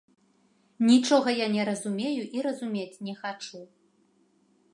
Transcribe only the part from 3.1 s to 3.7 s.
не хачу.